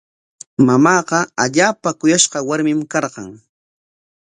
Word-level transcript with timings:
Mamaaqa 0.67 1.19
allaapa 1.43 1.89
kuyashqa 1.99 2.39
warmin 2.47 2.79
karqan. 2.91 3.29